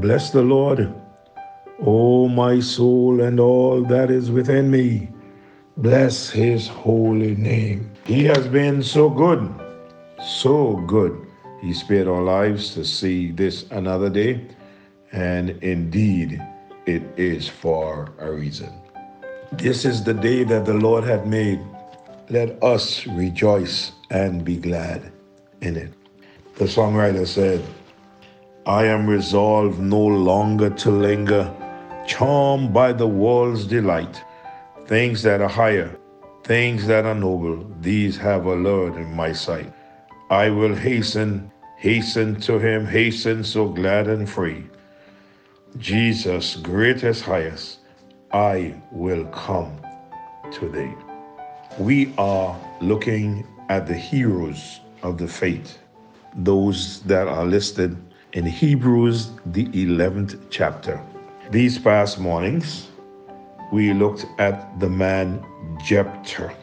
Bless 0.00 0.30
the 0.30 0.40
Lord, 0.40 0.94
O 1.84 2.26
my 2.26 2.58
soul, 2.60 3.20
and 3.20 3.38
all 3.38 3.82
that 3.84 4.10
is 4.10 4.30
within 4.30 4.70
me. 4.70 5.10
Bless 5.76 6.30
his 6.30 6.66
holy 6.66 7.36
name. 7.36 7.92
He 8.06 8.24
has 8.24 8.48
been 8.48 8.82
so 8.82 9.10
good, 9.10 9.54
so 10.24 10.76
good. 10.86 11.26
He 11.60 11.74
spared 11.74 12.08
our 12.08 12.22
lives 12.22 12.72
to 12.74 12.84
see 12.84 13.30
this 13.30 13.70
another 13.72 14.08
day, 14.08 14.48
and 15.12 15.50
indeed, 15.62 16.40
it 16.86 17.02
is 17.18 17.46
for 17.46 18.08
a 18.18 18.32
reason. 18.32 18.72
This 19.52 19.84
is 19.84 20.02
the 20.02 20.14
day 20.14 20.44
that 20.44 20.64
the 20.64 20.80
Lord 20.80 21.04
had 21.04 21.26
made. 21.26 21.60
Let 22.30 22.56
us 22.62 23.06
rejoice 23.06 23.92
and 24.08 24.46
be 24.46 24.56
glad 24.56 25.12
in 25.60 25.76
it. 25.76 25.92
The 26.56 26.64
songwriter 26.64 27.26
said, 27.26 27.62
I 28.70 28.84
am 28.84 29.08
resolved 29.08 29.80
no 29.80 30.06
longer 30.06 30.70
to 30.70 30.92
linger, 30.92 31.52
charmed 32.06 32.72
by 32.72 32.92
the 32.92 33.08
world's 33.08 33.66
delight. 33.66 34.22
Things 34.86 35.22
that 35.24 35.40
are 35.40 35.48
higher, 35.48 35.98
things 36.44 36.86
that 36.86 37.04
are 37.04 37.16
noble, 37.16 37.66
these 37.80 38.16
have 38.18 38.46
allured 38.46 38.94
in 38.94 39.12
my 39.12 39.32
sight. 39.32 39.72
I 40.30 40.50
will 40.50 40.76
hasten, 40.76 41.50
hasten 41.78 42.40
to 42.42 42.60
him, 42.60 42.86
hasten 42.86 43.42
so 43.42 43.66
glad 43.68 44.06
and 44.06 44.30
free. 44.30 44.62
Jesus, 45.78 46.54
greatest, 46.54 47.24
highest, 47.24 47.80
I 48.32 48.80
will 48.92 49.24
come 49.32 49.80
to 50.52 50.68
thee. 50.68 50.94
We 51.76 52.14
are 52.18 52.56
looking 52.80 53.44
at 53.68 53.88
the 53.88 53.98
heroes 53.98 54.78
of 55.02 55.18
the 55.18 55.26
faith, 55.26 55.78
those 56.36 57.00
that 57.00 57.26
are 57.26 57.44
listed 57.44 57.96
in 58.32 58.46
Hebrews, 58.46 59.32
the 59.46 59.66
11th 59.66 60.40
chapter. 60.50 61.02
These 61.50 61.78
past 61.78 62.20
mornings, 62.20 62.88
we 63.72 63.92
looked 63.92 64.24
at 64.38 64.78
the 64.78 64.88
man 64.88 65.44
Jephthah. 65.84 66.54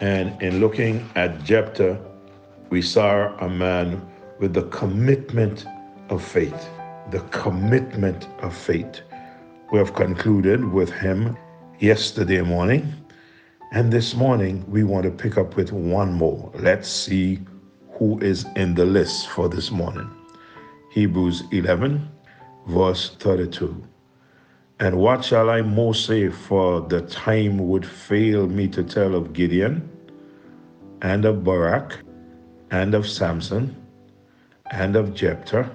And 0.00 0.40
in 0.42 0.58
looking 0.60 1.08
at 1.14 1.44
Jephthah, 1.44 2.00
we 2.70 2.82
saw 2.82 3.36
a 3.38 3.48
man 3.48 4.04
with 4.40 4.54
the 4.54 4.64
commitment 4.64 5.66
of 6.08 6.22
faith. 6.22 6.68
The 7.10 7.20
commitment 7.30 8.26
of 8.40 8.56
faith. 8.56 9.02
We 9.70 9.78
have 9.78 9.94
concluded 9.94 10.64
with 10.64 10.90
him 10.90 11.36
yesterday 11.78 12.42
morning. 12.42 12.92
And 13.72 13.92
this 13.92 14.14
morning, 14.14 14.64
we 14.68 14.82
want 14.82 15.04
to 15.04 15.10
pick 15.10 15.38
up 15.38 15.54
with 15.54 15.70
one 15.70 16.12
more. 16.12 16.50
Let's 16.54 16.88
see 16.88 17.40
who 17.92 18.18
is 18.18 18.46
in 18.56 18.74
the 18.74 18.84
list 18.84 19.28
for 19.28 19.48
this 19.48 19.70
morning. 19.70 20.10
Hebrews 20.94 21.42
11, 21.50 22.08
verse 22.68 23.16
32. 23.16 23.82
And 24.78 24.96
what 24.96 25.24
shall 25.24 25.50
I 25.50 25.60
more 25.60 25.92
say, 25.92 26.28
for 26.28 26.82
the 26.82 27.00
time 27.00 27.58
would 27.68 27.84
fail 27.84 28.46
me 28.46 28.68
to 28.68 28.84
tell 28.84 29.16
of 29.16 29.32
Gideon, 29.32 29.90
and 31.02 31.24
of 31.24 31.42
Barak, 31.42 31.98
and 32.70 32.94
of 32.94 33.08
Samson, 33.08 33.74
and 34.70 34.94
of 34.94 35.14
Jephthah, 35.14 35.68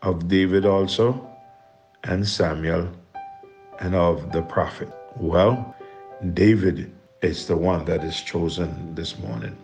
of 0.00 0.26
David 0.26 0.64
also, 0.64 1.30
and 2.04 2.26
Samuel, 2.26 2.88
and 3.80 3.94
of 3.94 4.32
the 4.32 4.40
prophet. 4.40 4.88
Well, 5.18 5.76
David 6.32 6.90
is 7.20 7.46
the 7.46 7.58
one 7.58 7.84
that 7.84 8.02
is 8.02 8.22
chosen 8.22 8.94
this 8.94 9.18
morning. 9.18 9.54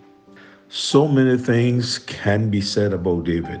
So 0.69 1.07
many 1.07 1.39
things 1.39 1.97
can 1.97 2.51
be 2.51 2.61
said 2.61 2.93
about 2.93 3.23
David. 3.23 3.59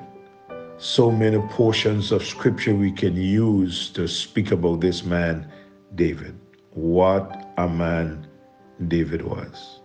So 0.81 1.11
many 1.11 1.37
portions 1.49 2.11
of 2.11 2.25
scripture 2.25 2.73
we 2.73 2.91
can 2.91 3.15
use 3.15 3.91
to 3.91 4.07
speak 4.07 4.51
about 4.51 4.81
this 4.81 5.03
man, 5.03 5.47
David. 5.93 6.35
What 6.71 7.53
a 7.57 7.69
man 7.69 8.25
David 8.87 9.21
was. 9.21 9.79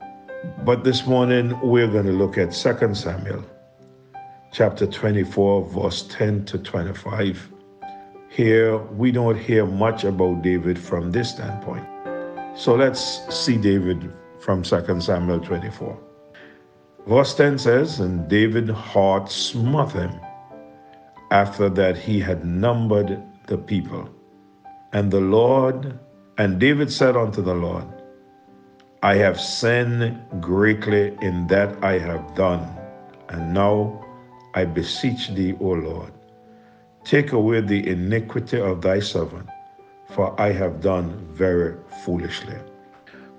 But 0.65 0.85
this 0.85 1.07
morning 1.07 1.53
we're 1.61 1.87
going 1.87 2.07
to 2.07 2.13
look 2.13 2.39
at 2.39 2.53
2 2.53 2.95
Samuel 2.95 3.45
chapter 4.55 4.87
24, 4.87 5.67
verse 5.67 6.05
10 6.09 6.47
to 6.47 6.59
25. 6.61 7.47
Here 8.31 8.79
we 8.79 9.13
don't 9.13 9.39
hear 9.39 9.67
much 9.67 10.05
about 10.05 10.41
David 10.41 10.79
from 10.79 11.13
this 11.13 11.29
standpoint. 11.29 11.87
So 12.59 12.75
let's 12.75 13.21
see 13.29 13.59
David 13.59 14.11
from 14.41 14.63
2 14.63 15.03
Samuel 15.03 15.41
24. 15.41 16.01
Verse 17.07 17.35
10 17.35 17.59
says, 17.59 18.01
And 18.01 18.27
David 18.31 18.71
heart 18.71 19.31
smote 19.31 19.93
him 19.93 20.19
after 21.31 21.69
that 21.71 21.97
he 21.97 22.21
had 22.21 22.45
numbered 22.45 23.23
the 23.47 23.59
people. 23.59 24.09
And 24.93 25.11
the 25.11 25.21
Lord, 25.21 25.99
and 26.39 26.59
David 26.59 26.93
said 26.93 27.17
unto 27.17 27.43
the 27.43 27.55
Lord, 27.55 27.87
I 29.03 29.17
have 29.17 29.41
sinned 29.41 30.21
greatly 30.41 31.17
in 31.21 31.47
that 31.49 31.85
I 31.85 31.99
have 31.99 32.35
done, 32.35 32.67
and 33.29 33.53
now 33.53 34.05
I 34.55 34.65
beseech 34.65 35.29
thee, 35.29 35.55
O 35.61 35.69
Lord, 35.69 36.13
take 37.05 37.33
away 37.33 37.61
the 37.61 37.87
iniquity 37.87 38.61
of 38.61 38.81
thy 38.83 39.01
servant 39.01 39.49
for 40.11 40.39
I 40.41 40.53
have 40.53 40.81
done 40.81 41.27
very 41.33 41.77
foolishly. 42.05 42.57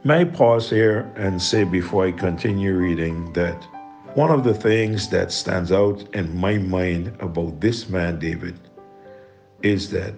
May 0.03 0.22
I 0.22 0.26
pause 0.26 0.70
here 0.70 1.12
and 1.16 1.42
say 1.42 1.64
before 1.64 2.06
I 2.06 2.12
continue 2.12 2.76
reading 2.76 3.34
that 3.34 3.68
one 4.16 4.31
of 4.31 4.44
the 4.44 4.53
things 4.53 5.09
that 5.09 5.31
stands 5.31 5.72
out 5.72 6.03
in 6.16 6.35
my 6.35 6.57
mind 6.57 7.16
about 7.19 7.59
this 7.62 7.90
man, 7.90 8.19
David, 8.19 8.59
is 9.62 9.91
that 9.91 10.13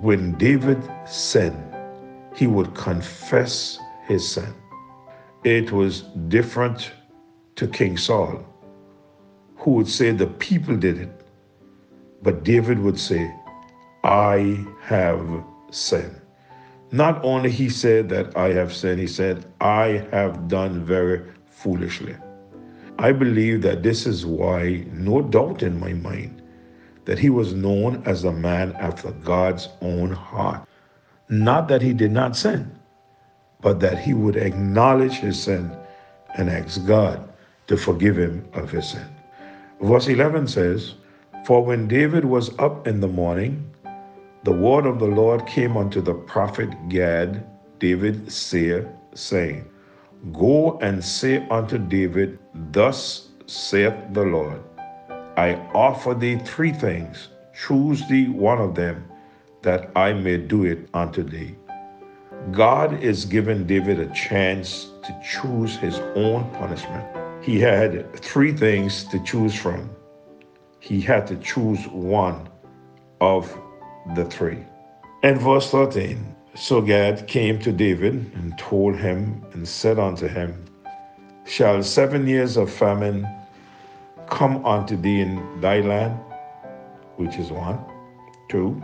when 0.00 0.32
David 0.38 0.82
sinned, 1.06 1.74
he 2.34 2.46
would 2.46 2.74
confess 2.74 3.78
his 4.06 4.28
sin. 4.28 4.52
It 5.44 5.72
was 5.72 6.02
different 6.28 6.92
to 7.56 7.66
King 7.68 7.96
Saul, 7.96 8.44
who 9.56 9.72
would 9.72 9.88
say 9.88 10.10
the 10.10 10.26
people 10.26 10.76
did 10.76 10.98
it, 10.98 11.26
but 12.22 12.44
David 12.44 12.78
would 12.78 12.98
say, 12.98 13.32
I 14.02 14.64
have 14.82 15.44
sinned. 15.70 16.20
Not 16.90 17.24
only 17.24 17.50
he 17.50 17.68
said 17.68 18.08
that 18.10 18.36
I 18.36 18.52
have 18.52 18.72
sinned, 18.72 19.00
he 19.00 19.06
said, 19.06 19.44
I 19.60 20.06
have 20.12 20.48
done 20.48 20.84
very 20.84 21.22
foolishly. 21.46 22.16
I 22.98 23.12
believe 23.12 23.62
that 23.62 23.82
this 23.82 24.06
is 24.06 24.24
why, 24.24 24.84
no 24.92 25.20
doubt 25.20 25.62
in 25.62 25.80
my 25.80 25.92
mind, 25.92 26.42
that 27.04 27.18
he 27.18 27.28
was 27.28 27.52
known 27.52 28.02
as 28.06 28.24
a 28.24 28.32
man 28.32 28.72
after 28.78 29.10
God's 29.10 29.68
own 29.82 30.12
heart. 30.12 30.66
Not 31.28 31.68
that 31.68 31.82
he 31.82 31.92
did 31.92 32.12
not 32.12 32.36
sin, 32.36 32.70
but 33.60 33.80
that 33.80 33.98
he 33.98 34.14
would 34.14 34.36
acknowledge 34.36 35.14
his 35.14 35.42
sin 35.42 35.70
and 36.36 36.48
ask 36.48 36.86
God 36.86 37.28
to 37.66 37.76
forgive 37.76 38.16
him 38.16 38.46
of 38.52 38.70
his 38.70 38.90
sin. 38.90 39.06
Verse 39.80 40.06
11 40.06 40.48
says, 40.48 40.94
For 41.46 41.64
when 41.64 41.88
David 41.88 42.24
was 42.24 42.56
up 42.58 42.86
in 42.86 43.00
the 43.00 43.08
morning, 43.08 43.70
the 44.44 44.52
word 44.52 44.86
of 44.86 44.98
the 44.98 45.06
Lord 45.06 45.46
came 45.46 45.76
unto 45.76 46.00
the 46.00 46.14
prophet 46.14 46.70
Gad, 46.88 47.44
David 47.80 48.30
seer, 48.30 48.90
saying, 49.14 49.64
Go 50.32 50.78
and 50.78 51.04
say 51.04 51.46
unto 51.48 51.76
David, 51.76 52.38
Thus 52.72 53.28
saith 53.46 53.94
the 54.12 54.24
Lord, 54.24 54.62
I 55.36 55.56
offer 55.74 56.14
thee 56.14 56.38
three 56.38 56.72
things, 56.72 57.28
choose 57.52 58.08
thee 58.08 58.28
one 58.28 58.58
of 58.58 58.74
them, 58.74 59.04
that 59.62 59.90
I 59.94 60.14
may 60.14 60.38
do 60.38 60.64
it 60.64 60.88
unto 60.94 61.22
thee. 61.22 61.56
God 62.52 63.02
is 63.02 63.26
giving 63.26 63.66
David 63.66 64.00
a 64.00 64.12
chance 64.14 64.90
to 65.02 65.20
choose 65.22 65.76
his 65.76 65.98
own 66.16 66.50
punishment. 66.52 67.04
He 67.42 67.60
had 67.60 68.14
three 68.16 68.52
things 68.52 69.04
to 69.04 69.22
choose 69.24 69.54
from. 69.54 69.90
He 70.80 71.02
had 71.02 71.26
to 71.26 71.36
choose 71.36 71.86
one 71.88 72.48
of 73.20 73.54
the 74.14 74.24
three. 74.24 74.64
And 75.22 75.38
verse 75.38 75.70
13 75.70 76.33
So 76.56 76.80
Gad 76.80 77.26
came 77.26 77.58
to 77.60 77.72
David 77.72 78.30
and 78.36 78.56
told 78.56 78.94
him 78.96 79.44
and 79.52 79.66
said 79.66 79.98
unto 79.98 80.28
him, 80.28 80.64
Shall 81.44 81.82
seven 81.82 82.28
years 82.28 82.56
of 82.56 82.72
famine 82.72 83.26
come 84.30 84.64
unto 84.64 84.96
thee 84.96 85.20
in 85.20 85.60
thy 85.60 85.80
land? 85.80 86.16
Which 87.16 87.36
is 87.38 87.50
one. 87.50 87.84
Two. 88.48 88.80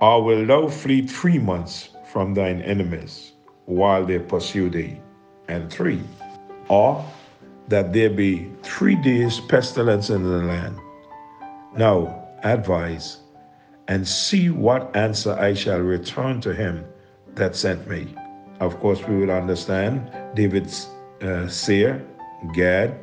Or 0.00 0.24
will 0.24 0.46
thou 0.46 0.68
flee 0.68 1.06
three 1.06 1.38
months 1.38 1.90
from 2.10 2.32
thine 2.32 2.62
enemies 2.62 3.32
while 3.66 4.06
they 4.06 4.18
pursue 4.18 4.70
thee? 4.70 4.98
And 5.48 5.70
three. 5.70 6.02
Or 6.68 7.04
that 7.68 7.92
there 7.92 8.10
be 8.10 8.50
three 8.62 8.96
days 8.96 9.38
pestilence 9.38 10.08
in 10.08 10.22
the 10.22 10.38
land. 10.38 10.78
Now 11.76 12.24
advise 12.42 13.18
and 13.88 14.06
see 14.06 14.50
what 14.50 14.94
answer 14.96 15.32
I 15.34 15.54
shall 15.54 15.80
return 15.80 16.40
to 16.42 16.54
him 16.54 16.84
that 17.34 17.54
sent 17.54 17.88
me. 17.88 18.14
Of 18.60 18.78
course, 18.80 19.06
we 19.06 19.16
will 19.16 19.30
understand 19.30 20.10
David's 20.34 20.88
uh, 21.22 21.46
seer, 21.48 22.04
Gad. 22.54 22.98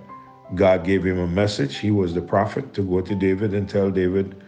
God 0.56 0.84
gave 0.84 1.06
him 1.06 1.20
a 1.20 1.28
message. 1.28 1.78
He 1.78 1.92
was 1.92 2.14
the 2.14 2.22
prophet 2.22 2.74
to 2.74 2.82
go 2.82 3.02
to 3.02 3.16
David 3.16 3.54
and 3.54 3.70
tell 3.70 3.90
David, 3.90 4.44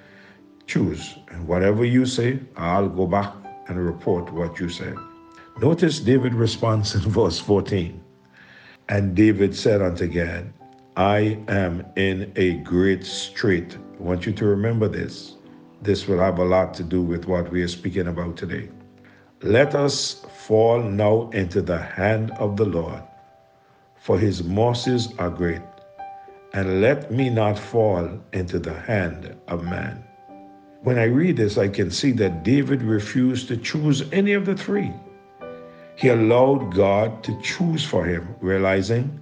choose. 0.67 1.15
And 1.29 1.47
whatever 1.47 1.85
you 1.85 2.05
say, 2.05 2.39
I'll 2.57 2.89
go 2.89 3.07
back 3.07 3.33
and 3.67 3.83
report 3.83 4.31
what 4.33 4.59
you 4.59 4.69
said. 4.69 4.95
Notice 5.61 5.99
David's 5.99 6.35
response 6.35 6.95
in 6.95 7.01
verse 7.09 7.39
14. 7.39 8.01
And 8.89 9.15
David 9.15 9.55
said 9.55 9.81
unto 9.81 10.07
Gad, 10.07 10.53
I 10.97 11.39
am 11.47 11.85
in 11.95 12.31
a 12.35 12.53
great 12.57 13.05
strait. 13.05 13.77
I 13.99 14.03
want 14.03 14.25
you 14.25 14.33
to 14.33 14.45
remember 14.45 14.87
this. 14.87 15.34
This 15.85 16.07
will 16.07 16.17
have 16.17 16.39
a 16.39 16.43
lot 16.43 16.73
to 16.75 16.83
do 16.83 17.03
with 17.03 17.27
what 17.27 17.51
we 17.51 17.61
are 17.61 17.67
speaking 17.67 18.07
about 18.07 18.37
today. 18.37 18.69
Let 19.43 19.75
us 19.75 20.25
fall 20.47 20.81
now 20.81 21.29
into 21.29 21.61
the 21.61 21.77
hand 21.77 22.31
of 22.39 22.57
the 22.57 22.65
Lord, 22.65 23.03
for 23.95 24.17
his 24.17 24.43
mercies 24.43 25.13
are 25.19 25.29
great, 25.29 25.61
and 26.53 26.81
let 26.81 27.11
me 27.11 27.29
not 27.29 27.59
fall 27.59 28.09
into 28.33 28.57
the 28.57 28.73
hand 28.73 29.35
of 29.47 29.63
man. 29.63 30.03
When 30.81 30.97
I 30.97 31.03
read 31.03 31.37
this, 31.37 31.55
I 31.59 31.67
can 31.67 31.91
see 31.91 32.13
that 32.13 32.43
David 32.43 32.81
refused 32.81 33.47
to 33.49 33.57
choose 33.57 34.11
any 34.11 34.33
of 34.33 34.47
the 34.47 34.55
three. 34.55 34.91
He 35.95 36.07
allowed 36.07 36.73
God 36.73 37.23
to 37.25 37.39
choose 37.43 37.85
for 37.85 38.03
him, 38.03 38.35
realizing 38.41 39.19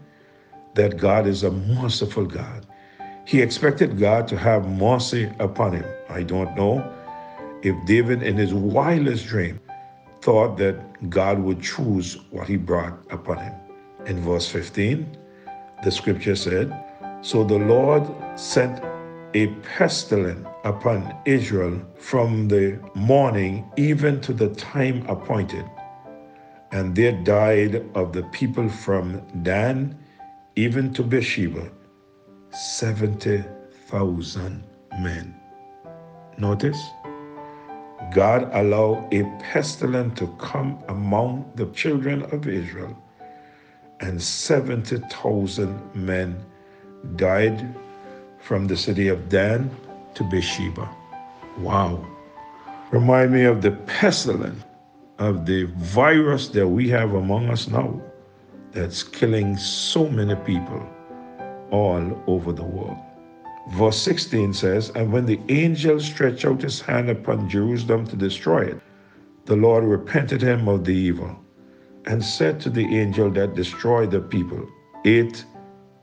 that 0.75 0.95
God 0.95 1.27
is 1.27 1.43
a 1.43 1.51
merciful 1.51 2.25
God. 2.25 2.65
He 3.25 3.41
expected 3.41 3.97
God 3.97 4.27
to 4.27 4.37
have 4.37 4.67
mercy 4.67 5.31
upon 5.39 5.73
him. 5.73 5.85
I 6.09 6.23
don't 6.23 6.55
know 6.57 6.83
if 7.61 7.73
David, 7.85 8.21
in 8.21 8.35
his 8.35 8.53
wildest 8.53 9.27
dream, 9.27 9.61
thought 10.21 10.57
that 10.57 11.09
God 11.09 11.39
would 11.39 11.61
choose 11.61 12.17
what 12.31 12.47
he 12.47 12.57
brought 12.57 12.99
upon 13.11 13.37
him. 13.37 13.53
In 14.05 14.21
verse 14.21 14.49
15, 14.49 15.17
the 15.83 15.91
scripture 15.91 16.35
said, 16.35 16.73
So 17.21 17.45
the 17.45 17.57
Lord 17.57 18.03
sent 18.37 18.83
a 19.33 19.47
pestilence 19.77 20.45
upon 20.65 21.15
Israel 21.25 21.81
from 21.97 22.49
the 22.49 22.77
morning 22.93 23.71
even 23.77 24.19
to 24.21 24.33
the 24.33 24.49
time 24.49 25.05
appointed. 25.07 25.65
And 26.73 26.93
there 26.93 27.13
died 27.23 27.89
of 27.95 28.11
the 28.11 28.23
people 28.23 28.67
from 28.67 29.21
Dan 29.43 29.97
even 30.55 30.93
to 30.93 31.03
Beersheba 31.03 31.71
70,000 32.53 34.63
men. 34.99 35.35
Notice, 36.37 36.79
God 38.13 38.49
allowed 38.53 39.11
a 39.11 39.23
pestilence 39.39 40.19
to 40.19 40.27
come 40.37 40.77
among 40.87 41.51
the 41.55 41.65
children 41.67 42.23
of 42.31 42.47
Israel, 42.47 42.95
and 44.01 44.21
70,000 44.21 45.95
men 45.95 46.45
died 47.15 47.75
from 48.39 48.67
the 48.67 48.77
city 48.77 49.07
of 49.07 49.29
Dan 49.29 49.71
to 50.13 50.23
Beersheba. 50.25 50.87
Wow. 51.57 52.05
Remind 52.91 53.31
me 53.31 53.45
of 53.45 53.63
the 53.63 53.71
pestilence 53.71 54.63
of 55.17 55.47
the 55.47 55.63
virus 55.77 56.49
that 56.49 56.67
we 56.67 56.87
have 56.89 57.15
among 57.15 57.49
us 57.49 57.67
now 57.67 57.99
that's 58.71 59.01
killing 59.01 59.57
so 59.57 60.07
many 60.09 60.35
people 60.35 60.87
all 61.71 62.23
over 62.27 62.51
the 62.51 62.63
world. 62.63 62.97
Verse 63.71 63.97
16 64.01 64.53
says, 64.53 64.91
And 64.95 65.11
when 65.11 65.25
the 65.25 65.39
angel 65.49 65.99
stretched 65.99 66.45
out 66.45 66.61
his 66.61 66.81
hand 66.81 67.09
upon 67.09 67.49
Jerusalem 67.49 68.05
to 68.07 68.15
destroy 68.15 68.65
it, 68.65 68.81
the 69.45 69.55
Lord 69.55 69.83
repented 69.83 70.41
him 70.41 70.67
of 70.67 70.85
the 70.85 70.93
evil 70.93 71.37
and 72.05 72.23
said 72.23 72.59
to 72.61 72.69
the 72.69 72.85
angel 72.97 73.29
that 73.31 73.55
destroyed 73.55 74.11
the 74.11 74.19
people, 74.19 74.67
It 75.03 75.45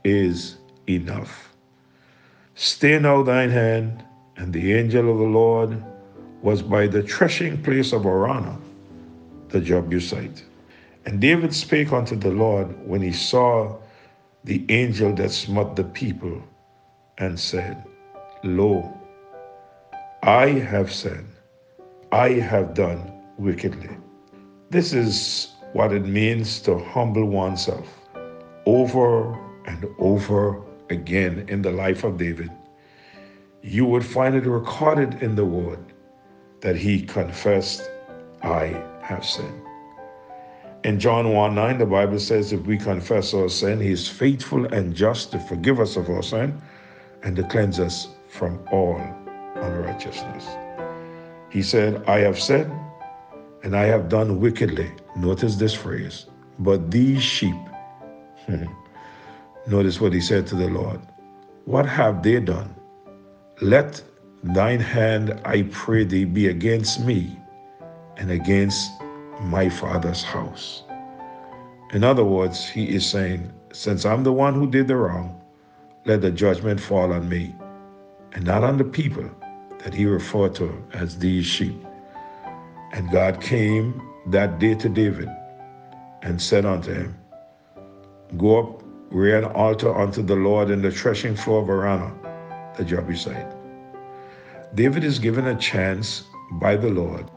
is 0.04 0.56
enough. 0.88 1.54
Stay 2.54 2.98
now 2.98 3.22
thine 3.22 3.50
hand. 3.50 4.04
And 4.36 4.54
the 4.54 4.72
angel 4.72 5.10
of 5.12 5.18
the 5.18 5.24
Lord 5.24 5.84
was 6.40 6.62
by 6.62 6.86
the 6.86 7.02
threshing 7.02 7.62
place 7.62 7.92
of 7.92 8.06
Araunah, 8.06 8.58
the 9.48 9.60
Jebusite. 9.60 10.44
And 11.04 11.20
David 11.20 11.54
spake 11.54 11.92
unto 11.92 12.16
the 12.16 12.30
Lord 12.30 12.68
when 12.86 13.02
he 13.02 13.12
saw 13.12 13.76
the 14.44 14.64
angel 14.68 15.14
that 15.14 15.30
smote 15.30 15.76
the 15.76 15.84
people, 15.84 16.42
and 17.18 17.38
said, 17.38 17.84
Lo, 18.42 18.98
I 20.22 20.48
have 20.48 20.92
sinned, 20.92 21.28
I 22.12 22.30
have 22.30 22.74
done 22.74 23.12
wickedly. 23.36 23.96
This 24.70 24.92
is 24.92 25.54
what 25.72 25.92
it 25.92 26.06
means 26.06 26.60
to 26.62 26.78
humble 26.78 27.26
oneself 27.26 27.86
over 28.66 29.38
and 29.66 29.86
over 29.98 30.62
again 30.90 31.44
in 31.48 31.62
the 31.62 31.70
life 31.70 32.04
of 32.04 32.18
David, 32.18 32.50
you 33.62 33.84
would 33.84 34.04
find 34.04 34.34
it 34.34 34.46
recorded 34.46 35.22
in 35.22 35.34
the 35.34 35.44
word 35.44 35.84
that 36.60 36.76
he 36.76 37.02
confessed, 37.02 37.90
I 38.42 38.82
have 39.02 39.24
sinned. 39.24 39.62
In 40.82 40.98
John 40.98 41.32
1 41.32 41.54
9, 41.54 41.78
the 41.78 41.86
Bible 41.86 42.18
says, 42.18 42.52
If 42.52 42.62
we 42.62 42.78
confess 42.78 43.34
our 43.34 43.50
sin, 43.50 43.80
he 43.80 43.90
is 43.90 44.08
faithful 44.08 44.64
and 44.72 44.94
just 44.94 45.30
to 45.32 45.38
forgive 45.38 45.78
us 45.78 45.96
of 45.96 46.08
our 46.08 46.22
sin 46.22 46.60
and 47.22 47.36
to 47.36 47.42
cleanse 47.42 47.78
us 47.78 48.08
from 48.28 48.58
all 48.72 48.98
unrighteousness. 49.56 50.46
He 51.50 51.62
said, 51.62 52.02
I 52.06 52.20
have 52.20 52.40
sinned 52.40 52.72
and 53.62 53.76
I 53.76 53.84
have 53.84 54.08
done 54.08 54.40
wickedly. 54.40 54.90
Notice 55.16 55.56
this 55.56 55.74
phrase, 55.74 56.26
but 56.58 56.90
these 56.90 57.22
sheep, 57.22 57.56
hmm. 58.46 58.64
Notice 59.66 60.00
what 60.00 60.14
he 60.14 60.20
said 60.20 60.46
to 60.48 60.54
the 60.54 60.68
Lord 60.68 61.00
What 61.66 61.86
have 61.86 62.22
they 62.22 62.40
done? 62.40 62.74
Let 63.60 64.02
thine 64.42 64.80
hand, 64.80 65.38
I 65.44 65.62
pray 65.70 66.04
thee, 66.04 66.24
be 66.24 66.48
against 66.48 67.00
me 67.04 67.38
and 68.16 68.30
against 68.30 68.90
my 69.40 69.68
father's 69.68 70.22
house. 70.22 70.82
In 71.92 72.04
other 72.04 72.24
words, 72.24 72.68
he 72.68 72.88
is 72.94 73.04
saying, 73.04 73.52
Since 73.72 74.04
I'm 74.04 74.22
the 74.22 74.32
one 74.32 74.54
who 74.54 74.70
did 74.70 74.86
the 74.88 74.96
wrong, 74.96 75.40
let 76.04 76.20
the 76.20 76.30
judgment 76.30 76.80
fall 76.80 77.12
on 77.12 77.28
me 77.28 77.54
and 78.32 78.44
not 78.44 78.62
on 78.62 78.76
the 78.76 78.84
people 78.84 79.28
that 79.78 79.94
he 79.94 80.06
referred 80.06 80.54
to 80.56 80.84
as 80.92 81.18
these 81.18 81.46
sheep. 81.46 81.84
And 82.92 83.10
God 83.10 83.40
came 83.40 84.00
that 84.26 84.58
day 84.58 84.74
to 84.74 84.88
David 84.88 85.28
and 86.22 86.40
said 86.40 86.64
unto 86.64 86.92
him, 86.92 87.16
Go 88.36 88.58
up 88.58 88.82
rear 89.10 89.38
an 89.38 89.44
altar 89.44 89.94
unto 89.96 90.22
the 90.22 90.36
Lord 90.36 90.70
in 90.70 90.82
the 90.82 90.90
threshing 90.90 91.34
floor 91.34 91.62
of 91.62 91.68
Araunah, 91.68 92.76
the 92.76 92.84
Jebusite. 92.84 93.52
David 94.74 95.02
is 95.02 95.18
given 95.18 95.48
a 95.48 95.56
chance 95.56 96.24
by 96.52 96.76
the 96.76 96.88
Lord, 96.88 97.28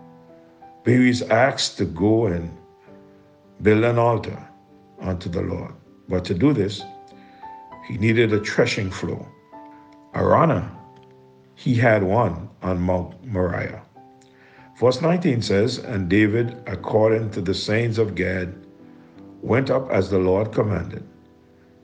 he 0.86 1.10
is 1.10 1.22
asked 1.24 1.78
to 1.78 1.86
go 1.86 2.28
and 2.28 2.56
build 3.62 3.84
an 3.84 3.98
altar 3.98 4.38
unto 5.00 5.30
the 5.30 5.42
Lord. 5.42 5.74
But 6.10 6.26
to 6.26 6.34
do 6.34 6.54
this, 6.54 6.82
he 7.88 7.98
needed 7.98 8.34
a 8.34 8.40
threshing 8.40 8.92
floor. 8.92 9.28
Araunah, 10.14 10.70
he 11.56 11.76
had 11.76 12.04
one 12.04 12.50
on 12.62 12.82
Mount 12.82 13.24
Moriah. 13.26 13.82
Verse 14.80 15.02
19 15.02 15.42
says, 15.42 15.78
And 15.80 16.10
David, 16.10 16.62
according 16.68 17.32
to 17.32 17.42
the 17.42 17.54
sayings 17.54 17.98
of 17.98 18.16
Gad, 18.16 18.54
went 19.42 19.70
up 19.70 19.90
as 19.92 20.10
the 20.10 20.20
Lord 20.20 20.52
commanded 20.52 21.08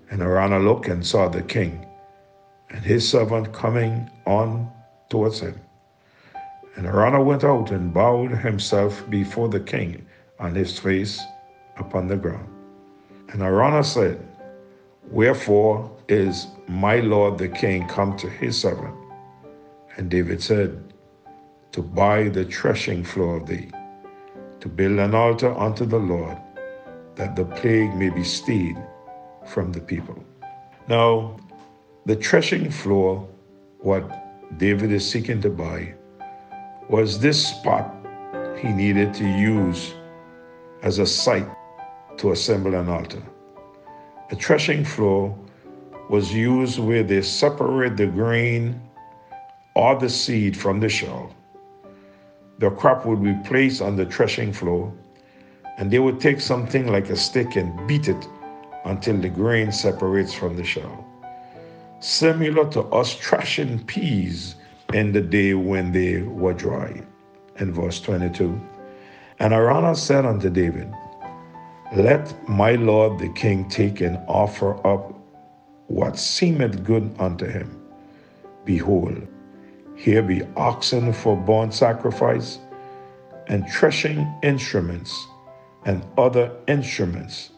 and 0.10 0.22
Araunah 0.22 0.64
looked 0.64 0.88
and 0.88 1.06
saw 1.06 1.28
the 1.28 1.42
king 1.42 1.86
and 2.70 2.84
his 2.84 3.08
servant 3.08 3.54
coming 3.54 4.10
on 4.26 4.72
towards 5.10 5.40
him. 5.40 5.60
And 6.76 6.86
Araunah 6.86 7.24
went 7.24 7.44
out 7.44 7.72
and 7.72 7.94
bowed 7.94 8.32
himself 8.32 9.08
before 9.10 9.50
the 9.50 9.60
king 9.60 10.06
on 10.40 10.56
his 10.56 10.78
face 10.80 11.20
upon 11.78 12.08
the 12.08 12.16
ground. 12.16 12.48
And 13.30 13.42
Araunah 13.42 13.84
said, 13.84 14.26
Wherefore 15.12 15.92
is 16.08 16.48
my 16.68 17.00
lord 17.00 17.38
the 17.38 17.48
king 17.50 17.88
come 17.88 18.16
to 18.18 18.30
his 18.30 18.60
servant? 18.60 18.96
And 19.98 20.10
David 20.10 20.42
said, 20.42 20.94
To 21.74 21.82
buy 21.82 22.30
the 22.30 22.46
threshing 22.46 23.04
floor 23.04 23.38
of 23.38 23.48
thee, 23.48 23.70
to 24.60 24.70
build 24.70 25.00
an 25.00 25.16
altar 25.16 25.58
unto 25.58 25.86
the 25.86 26.00
Lord, 26.00 26.38
that 27.16 27.36
the 27.36 27.46
plague 27.46 27.94
may 27.96 28.10
be 28.10 28.24
stayed 28.24 28.78
from 29.46 29.72
the 29.72 29.82
people. 29.82 30.24
Now, 30.88 31.38
the 32.06 32.16
threshing 32.16 32.72
floor, 32.72 33.28
what 33.80 34.04
David 34.58 34.92
is 34.92 35.10
seeking 35.10 35.42
to 35.42 35.50
buy, 35.50 35.96
was 36.90 37.20
this 37.20 37.48
spot 37.48 37.96
he 38.58 38.68
needed 38.70 39.14
to 39.14 39.24
use 39.24 39.94
as 40.82 40.98
a 40.98 41.06
site 41.06 41.48
to 42.18 42.32
assemble 42.32 42.74
an 42.74 42.90
altar. 42.90 43.22
The 44.32 44.36
threshing 44.36 44.84
floor 44.84 45.38
was 46.10 46.34
used 46.34 46.80
where 46.80 47.04
they 47.04 47.22
separate 47.22 47.96
the 47.96 48.08
grain 48.08 48.82
or 49.76 50.00
the 50.00 50.10
seed 50.10 50.58
from 50.58 50.80
the 50.80 50.90
shell. 50.90 51.34
The 52.58 52.72
crop 52.72 53.06
would 53.06 53.24
be 53.24 53.36
placed 53.46 53.82
on 53.82 53.96
the 53.96 54.08
threshing 54.08 54.52
floor, 54.52 54.92
and 55.78 55.92
they 55.92 56.00
would 56.00 56.20
take 56.20 56.42
something 56.42 56.88
like 56.88 57.10
a 57.10 57.16
stick 57.16 57.56
and 57.56 57.88
beat 57.88 58.10
it 58.10 58.28
until 58.86 59.18
the 59.18 59.30
grain 59.30 59.72
separates 59.72 60.34
from 60.34 60.58
the 60.58 60.64
shell. 60.64 61.06
Similar 62.00 62.70
to 62.72 62.82
us 62.86 63.14
threshing 63.14 63.86
peas 63.86 64.56
in 64.94 65.12
the 65.12 65.22
day 65.22 65.54
when 65.54 65.92
they 65.92 66.22
were 66.22 66.54
dry. 66.54 67.02
In 67.58 67.74
verse 67.74 68.00
22, 68.02 68.60
and 69.40 69.54
Araunah 69.54 69.96
said 69.96 70.26
unto 70.26 70.50
David, 70.50 70.92
Let 71.96 72.34
my 72.48 72.74
lord 72.74 73.20
the 73.20 73.30
king 73.34 73.68
take 73.70 74.02
and 74.02 74.18
offer 74.28 74.76
up 74.88 75.14
what 75.88 76.18
seemeth 76.18 76.84
good 76.84 77.14
unto 77.20 77.46
him. 77.46 77.76
Behold, 78.66 79.28
here 79.96 80.22
be 80.22 80.44
oxen 80.56 81.12
for 81.12 81.36
burnt 81.36 81.74
sacrifice, 81.74 82.60
and 83.48 83.68
threshing 83.70 84.32
instruments, 84.44 85.28
and 85.86 86.06
other 86.18 86.52
instruments 86.68 87.50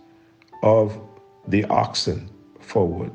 of 0.64 1.00
the 1.48 1.66
oxen 1.66 2.30
for 2.60 2.88
wood. 2.88 3.12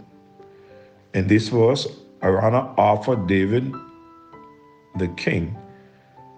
In 1.14 1.26
this 1.26 1.48
verse, 1.48 1.86
Araunah 2.22 2.74
offered 2.76 3.26
David, 3.26 3.74
the 4.98 5.08
king, 5.08 5.56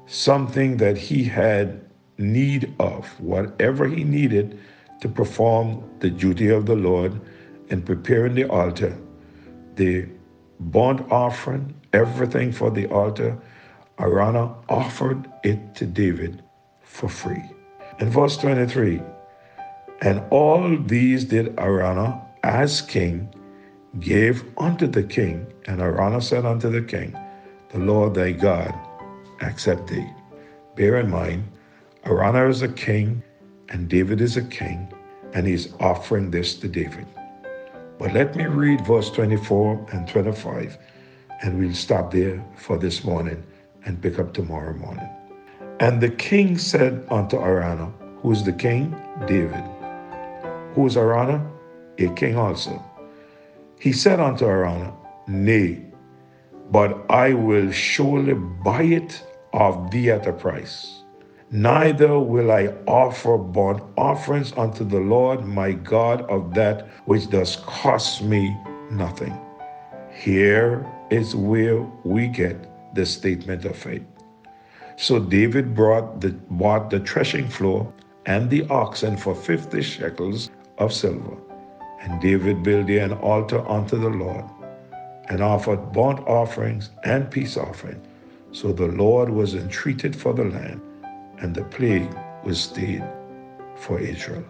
something 0.06 0.76
that 0.78 0.96
he 0.96 1.24
had 1.24 1.80
need 2.18 2.74
of, 2.78 3.08
whatever 3.20 3.86
he 3.86 4.04
needed 4.04 4.58
to 5.00 5.08
perform 5.08 5.82
the 6.00 6.10
duty 6.10 6.48
of 6.48 6.66
the 6.66 6.74
Lord 6.74 7.20
in 7.68 7.82
preparing 7.82 8.34
the 8.34 8.48
altar, 8.48 8.96
the 9.76 10.08
burnt 10.58 11.10
offering, 11.10 11.74
everything 11.92 12.52
for 12.52 12.70
the 12.70 12.86
altar, 12.86 13.38
Araunah 13.98 14.54
offered 14.68 15.30
it 15.44 15.74
to 15.76 15.86
David 15.86 16.42
for 16.82 17.08
free. 17.08 17.42
In 18.00 18.10
verse 18.10 18.36
23, 18.36 19.00
and 20.02 20.22
all 20.30 20.76
these 20.78 21.24
did 21.24 21.56
Araunah 21.56 22.20
as 22.42 22.80
king 22.82 23.32
gave 24.00 24.44
unto 24.58 24.86
the 24.86 25.02
king, 25.02 25.46
and 25.66 25.80
Araunah 25.80 26.22
said 26.22 26.44
unto 26.44 26.70
the 26.70 26.82
king, 26.82 27.16
The 27.70 27.78
Lord 27.78 28.14
thy 28.14 28.32
God 28.32 28.74
accept 29.42 29.88
thee. 29.88 30.08
Bear 30.74 30.96
in 31.00 31.10
mind, 31.10 31.44
Araunah 32.04 32.48
is 32.48 32.62
a 32.62 32.68
king, 32.68 33.22
and 33.68 33.90
David 33.90 34.22
is 34.22 34.38
a 34.38 34.42
king, 34.42 34.90
and 35.34 35.46
he's 35.46 35.74
offering 35.78 36.30
this 36.30 36.54
to 36.56 36.68
David. 36.68 37.06
But 37.98 38.14
let 38.14 38.34
me 38.36 38.46
read 38.46 38.86
verse 38.86 39.10
24 39.10 39.88
and 39.92 40.08
25, 40.08 40.78
and 41.42 41.58
we'll 41.58 41.74
stop 41.74 42.10
there 42.10 42.42
for 42.56 42.78
this 42.78 43.04
morning 43.04 43.44
and 43.84 44.00
pick 44.00 44.18
up 44.18 44.32
tomorrow 44.32 44.72
morning. 44.72 45.08
And 45.80 46.00
the 46.00 46.10
king 46.10 46.56
said 46.56 47.06
unto 47.10 47.36
Araunah, 47.36 47.92
Who 48.22 48.32
is 48.32 48.44
the 48.44 48.52
king? 48.52 48.96
David. 49.26 49.64
Who 50.74 50.86
is 50.86 50.96
Araunah? 50.96 51.46
A 51.98 52.08
king 52.14 52.36
also. 52.36 52.82
He 53.78 53.92
said 53.92 54.20
unto 54.20 54.46
Araunah, 54.46 54.94
Nay, 55.26 55.84
but 56.70 57.04
I 57.10 57.32
will 57.32 57.70
surely 57.70 58.34
buy 58.34 58.82
it 58.82 59.22
of 59.52 59.90
thee 59.90 60.10
at 60.10 60.26
a 60.26 60.32
price. 60.32 61.02
Neither 61.50 62.18
will 62.18 62.52
I 62.52 62.74
offer 62.86 63.38
burnt 63.38 63.82
offerings 63.96 64.52
unto 64.56 64.84
the 64.84 65.00
Lord 65.00 65.46
my 65.46 65.72
God 65.72 66.22
of 66.22 66.52
that 66.54 66.86
which 67.06 67.30
does 67.30 67.56
cost 67.64 68.22
me 68.22 68.54
nothing. 68.90 69.34
Here 70.12 70.86
is 71.10 71.34
where 71.34 71.80
we 72.04 72.28
get 72.28 72.94
the 72.94 73.06
statement 73.06 73.64
of 73.64 73.76
faith. 73.76 74.04
So 74.96 75.18
David 75.18 75.74
brought 75.74 76.20
the, 76.20 76.30
bought 76.50 76.90
the 76.90 77.00
threshing 77.00 77.48
floor 77.48 77.90
and 78.26 78.50
the 78.50 78.66
oxen 78.68 79.16
for 79.16 79.34
fifty 79.34 79.80
shekels 79.80 80.50
of 80.76 80.92
silver. 80.92 81.36
And 82.00 82.20
David 82.20 82.62
built 82.62 82.88
there 82.88 83.04
an 83.04 83.12
altar 83.12 83.66
unto 83.66 83.98
the 83.98 84.10
Lord, 84.10 84.44
and 85.28 85.42
offered 85.42 85.92
burnt 85.92 86.20
offerings 86.26 86.90
and 87.04 87.30
peace 87.30 87.56
offerings. 87.56 88.04
So 88.52 88.72
the 88.72 88.86
Lord 88.86 89.30
was 89.30 89.54
entreated 89.54 90.16
for 90.16 90.32
the 90.32 90.44
land, 90.44 90.80
and 91.38 91.54
the 91.54 91.64
plague 91.64 92.14
was 92.44 92.60
stayed 92.60 93.04
for 93.76 93.98
Israel. 93.98 94.44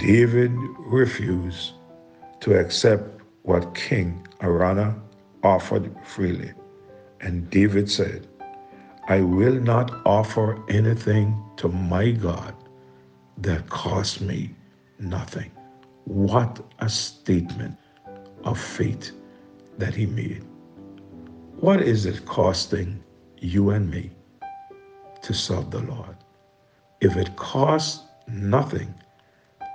David 0.00 0.50
refused 0.78 1.74
to 2.40 2.58
accept 2.58 3.20
what 3.42 3.74
King 3.74 4.26
Araunah 4.40 5.00
offered 5.44 5.94
freely. 6.04 6.52
And 7.20 7.48
David 7.50 7.90
said, 7.90 8.26
I 9.08 9.20
will 9.20 9.54
not 9.54 9.94
offer 10.04 10.60
anything 10.68 11.40
to 11.58 11.68
my 11.68 12.10
God 12.10 12.54
that 13.38 13.68
costs 13.68 14.20
me 14.20 14.50
nothing. 14.98 15.50
What 16.04 16.60
a 16.80 16.88
statement 16.88 17.76
of 18.44 18.58
faith 18.60 19.12
that 19.78 19.94
he 19.94 20.06
made. 20.06 20.44
What 21.60 21.80
is 21.80 22.06
it 22.06 22.26
costing 22.26 23.02
you 23.38 23.70
and 23.70 23.90
me 23.90 24.10
to 25.22 25.34
serve 25.34 25.70
the 25.70 25.80
Lord? 25.80 26.16
If 27.00 27.16
it 27.16 27.36
costs 27.36 28.04
nothing 28.28 28.94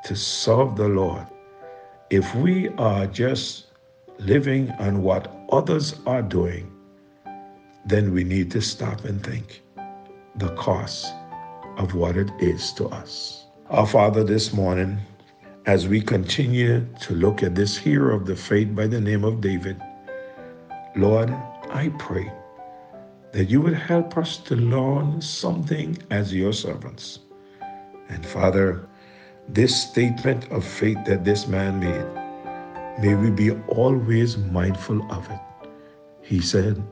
to 0.05 0.15
serve 0.15 0.75
the 0.75 0.87
Lord, 0.87 1.25
if 2.09 2.33
we 2.35 2.69
are 2.69 3.07
just 3.07 3.67
living 4.19 4.71
on 4.79 5.01
what 5.01 5.33
others 5.51 5.95
are 6.05 6.21
doing, 6.21 6.71
then 7.85 8.13
we 8.13 8.23
need 8.23 8.51
to 8.51 8.61
stop 8.61 9.05
and 9.05 9.23
think 9.23 9.61
the 10.35 10.53
cost 10.55 11.13
of 11.77 11.95
what 11.95 12.15
it 12.17 12.29
is 12.39 12.71
to 12.73 12.87
us. 12.89 13.45
Our 13.69 13.87
Father, 13.87 14.23
this 14.23 14.53
morning, 14.53 14.99
as 15.65 15.87
we 15.87 16.01
continue 16.01 16.85
to 17.01 17.13
look 17.13 17.43
at 17.43 17.55
this 17.55 17.77
hero 17.77 18.15
of 18.15 18.25
the 18.25 18.35
faith 18.35 18.75
by 18.75 18.87
the 18.87 18.99
name 18.99 19.23
of 19.23 19.41
David, 19.41 19.81
Lord, 20.95 21.29
I 21.69 21.89
pray 21.99 22.29
that 23.31 23.45
you 23.45 23.61
would 23.61 23.73
help 23.73 24.17
us 24.17 24.35
to 24.39 24.57
learn 24.57 25.21
something 25.21 25.97
as 26.11 26.33
your 26.33 26.51
servants. 26.51 27.19
And 28.09 28.25
Father, 28.25 28.89
this 29.47 29.73
statement 29.73 30.51
of 30.51 30.65
faith 30.65 30.97
that 31.05 31.23
this 31.23 31.47
man 31.47 31.79
made, 31.79 33.01
may 33.01 33.15
we 33.15 33.29
be 33.29 33.51
always 33.69 34.37
mindful 34.37 35.09
of 35.09 35.31
it. 35.31 35.39
He 36.21 36.41
said, 36.41 36.83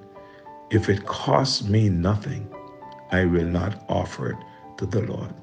If 0.72 0.88
it 0.88 1.06
costs 1.06 1.65
me 1.65 1.89
nothing, 1.89 2.48
I 3.12 3.25
will 3.25 3.48
not 3.48 3.84
offer 3.89 4.32
it 4.32 4.38
to 4.77 4.86
the 4.86 5.01
Lord. 5.01 5.34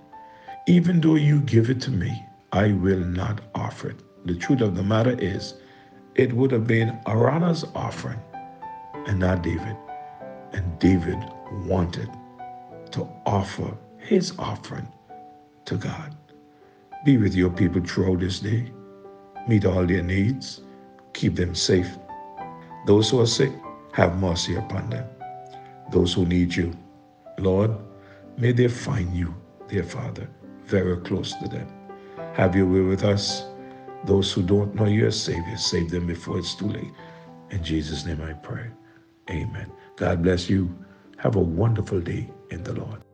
Even 0.66 1.02
though 1.02 1.16
you 1.16 1.40
give 1.42 1.68
it 1.68 1.82
to 1.82 1.90
me, 1.90 2.25
I 2.52 2.72
will 2.72 3.04
not 3.04 3.42
offer 3.54 3.90
it. 3.90 4.00
The 4.25 4.34
truth 4.34 4.62
of 4.62 4.76
the 4.76 4.82
matter 4.82 5.14
is, 5.20 5.54
it 6.14 6.32
would 6.32 6.52
have 6.52 6.66
been 6.66 6.98
Araunah's 7.04 7.66
offering 7.75 8.18
and 9.06 9.18
not 9.18 9.42
David. 9.42 9.76
And 10.52 10.78
David 10.78 11.18
wanted 11.64 12.10
to 12.92 13.08
offer 13.25 13.76
his 13.98 14.32
offering 14.38 14.88
to 15.64 15.76
God. 15.76 16.14
Be 17.04 17.16
with 17.16 17.34
your 17.34 17.50
people 17.50 17.82
throughout 17.82 18.20
this 18.20 18.40
day. 18.40 18.70
Meet 19.48 19.64
all 19.64 19.86
their 19.86 20.02
needs. 20.02 20.60
Keep 21.12 21.36
them 21.36 21.54
safe. 21.54 21.88
Those 22.86 23.10
who 23.10 23.20
are 23.20 23.26
sick, 23.26 23.52
have 23.92 24.18
mercy 24.18 24.56
upon 24.56 24.90
them. 24.90 25.06
Those 25.90 26.12
who 26.12 26.26
need 26.26 26.54
you, 26.54 26.72
Lord, 27.38 27.70
may 28.36 28.52
they 28.52 28.68
find 28.68 29.14
you, 29.14 29.34
dear 29.68 29.84
Father, 29.84 30.28
very 30.64 30.96
close 30.98 31.32
to 31.34 31.48
them. 31.48 31.66
Have 32.34 32.54
your 32.54 32.66
way 32.66 32.80
with 32.80 33.04
us. 33.04 33.44
Those 34.04 34.32
who 34.32 34.42
don't 34.42 34.75
know 34.75 34.84
you 34.84 35.06
as 35.06 35.20
Savior, 35.20 35.56
save 35.56 35.90
them 35.90 36.06
before 36.06 36.38
it's 36.38 36.54
too 36.54 36.68
late. 36.68 36.92
In 37.50 37.62
Jesus' 37.62 38.04
name 38.04 38.20
I 38.20 38.34
pray. 38.34 38.66
Amen. 39.30 39.73
God 39.97 40.23
bless 40.23 40.50
you. 40.50 40.75
Have 41.18 41.37
a 41.37 41.40
wonderful 41.40 42.00
day 42.00 42.30
in 42.50 42.62
the 42.64 42.75
Lord. 42.75 43.05